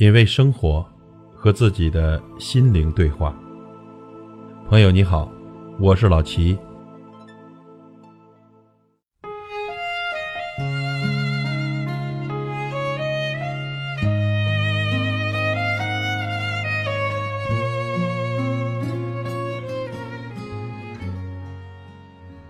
[0.00, 0.82] 品味生活，
[1.34, 3.38] 和自己的心灵对话。
[4.66, 5.30] 朋友你好，
[5.78, 6.56] 我是老齐。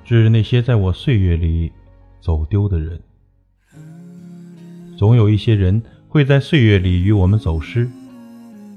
[0.04, 1.72] 致那些在我岁月里
[2.20, 3.02] 走丢的人，
[4.96, 5.82] 总有一些人。
[6.12, 7.88] 会在岁月里与我们走失，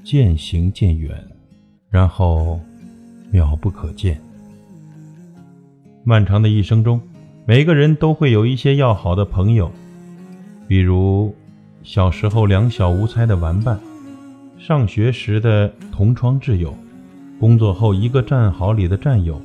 [0.04, 1.18] 渐行渐远，
[1.90, 2.60] 然后
[3.32, 4.22] 渺不可见。
[6.04, 7.02] 漫长的一生中，
[7.48, 9.72] 每个人都会有一些要好的朋友，
[10.68, 11.34] 比如
[11.82, 13.80] 小时候两小无猜的玩伴，
[14.60, 16.72] 上学时的同窗挚友，
[17.40, 19.42] 工作后一个战壕里的战友。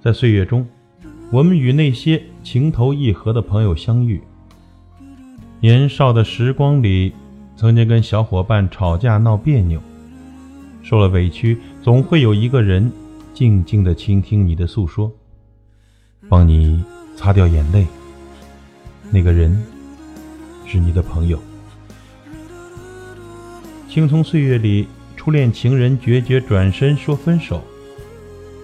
[0.00, 0.64] 在岁月中，
[1.32, 4.22] 我们与那些情投意合的朋友相遇。
[5.60, 7.12] 年少的时光里，
[7.56, 9.80] 曾经跟小伙伴吵架闹别扭，
[10.82, 12.92] 受了委屈，总会有一个人
[13.32, 15.10] 静静的倾听你的诉说，
[16.28, 16.84] 帮你
[17.16, 17.86] 擦掉眼泪。
[19.10, 19.64] 那个人
[20.66, 21.38] 是你的朋友。
[23.88, 27.62] 青葱岁月里，初恋情人决绝转身说分手，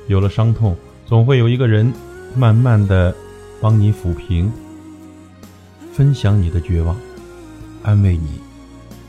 [0.09, 0.77] 有了伤痛，
[1.07, 1.91] 总会有一个人
[2.37, 3.17] 慢慢的
[3.63, 4.53] 帮你抚平。
[5.93, 6.97] 分享你的绝望，
[7.83, 8.41] 安慰你，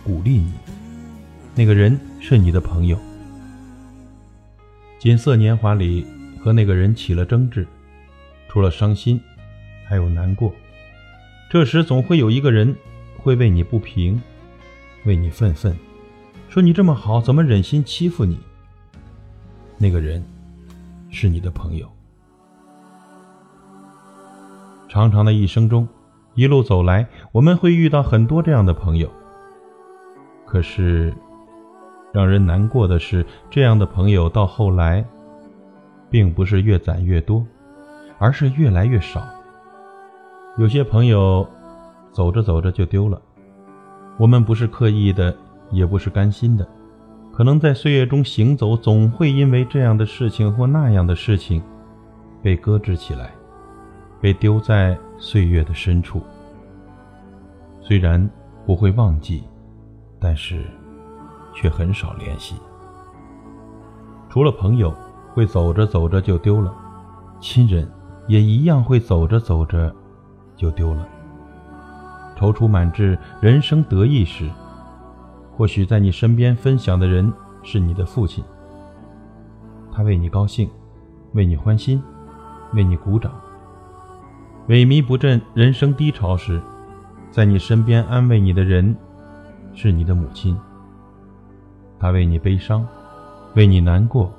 [0.03, 0.51] 鼓励你。
[1.55, 2.99] 那个人是你的朋友。
[4.99, 6.05] 锦瑟年华里
[6.43, 7.65] 和那个人起了争执，
[8.49, 9.17] 除了伤心，
[9.87, 10.53] 还有难过。
[11.49, 12.75] 这时总会有一个人
[13.17, 14.21] 会为你不平，
[15.05, 15.73] 为你愤愤，
[16.49, 18.37] 说你这么好，怎么忍心欺负你？
[19.77, 20.21] 那个人
[21.09, 21.89] 是你的朋友。
[24.89, 25.87] 长长的一生中。
[26.35, 29.09] 一路走来，我们会遇到很多这样的朋友。
[30.45, 31.13] 可是，
[32.11, 35.05] 让人难过的是，这样的朋友到后来，
[36.09, 37.45] 并不是越攒越多，
[38.17, 39.21] 而是越来越少。
[40.57, 41.47] 有些朋友
[42.11, 43.19] 走着走着就丢了，
[44.17, 45.35] 我们不是刻意的，
[45.71, 46.67] 也不是甘心的，
[47.31, 51.61] 可能在岁月中行走，总会因为这样的事情或那样的事情，
[52.41, 53.31] 被搁置起来。
[54.21, 56.21] 被丢在岁月的深处，
[57.81, 58.29] 虽然
[58.65, 59.43] 不会忘记，
[60.19, 60.65] 但是
[61.53, 62.55] 却很少联系。
[64.29, 64.93] 除了朋友
[65.33, 66.73] 会走着走着就丢了，
[67.39, 67.89] 亲人
[68.27, 69.93] 也一样会走着走着
[70.55, 71.07] 就丢了。
[72.35, 74.49] 踌躇满志、人生得意时，
[75.55, 77.31] 或许在你身边分享的人
[77.61, 78.43] 是你的父亲，
[79.91, 80.69] 他为你高兴，
[81.33, 82.01] 为你欢心，
[82.73, 83.31] 为你鼓掌。
[84.69, 86.61] 萎靡不振、人生低潮时，
[87.29, 88.95] 在你身边安慰你的人，
[89.73, 90.57] 是你的母亲。
[91.99, 92.87] 她为你悲伤，
[93.55, 94.33] 为你难过，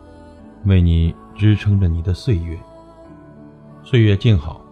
[0.65, 2.59] 为你支撑着你的岁月。
[3.83, 4.65] 岁月静好，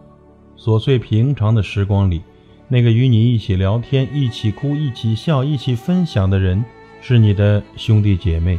[0.57, 2.23] 琐碎平常的时光里，
[2.69, 6.65] 那个与你一起聊天、一起哭、一起笑、一起分享的人，
[7.03, 8.59] 是你的兄弟姐妹。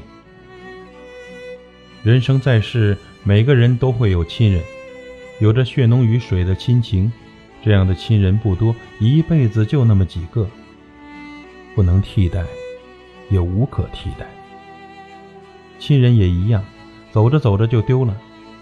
[2.04, 4.62] 人生在世，每个人都会有亲人。
[5.44, 7.12] 有着血浓于水的亲情，
[7.62, 10.48] 这样的亲人不多，一辈子就那么几个，
[11.76, 12.46] 不能替代，
[13.30, 14.26] 也无可替代。
[15.80, 16.64] 亲人也一样，
[17.12, 18.16] 走着走着就丢了，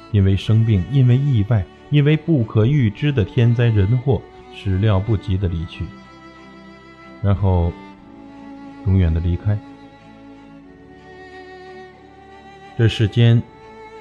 [0.10, 4.20] 因为生病，因为意外，因为不可预知的天灾人祸，
[4.52, 5.86] 始料不及的离去，
[7.22, 7.72] 然后
[8.88, 9.56] 永远的离开，
[12.76, 13.40] 这世间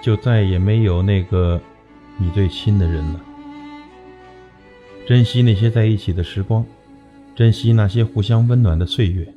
[0.01, 1.61] 就再也没有那个。
[2.21, 3.21] 你最亲的人了，
[5.07, 6.63] 珍惜那些在一起的时光，
[7.35, 9.33] 珍惜那些互相温暖的岁月，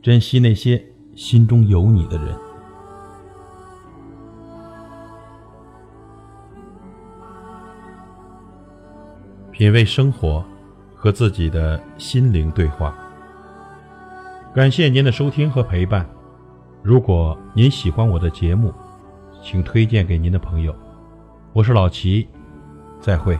[0.00, 0.80] 珍惜那些
[1.16, 2.28] 心中有你的人。
[9.50, 10.44] 品味生活，
[10.94, 12.96] 和自己的心灵对话。
[14.54, 16.08] 感谢您的收听和陪伴。
[16.82, 18.72] 如果您喜欢我的节目，
[19.42, 20.72] 请推荐给您的朋友。
[21.52, 22.28] 我是老齐，
[23.00, 23.36] 再会。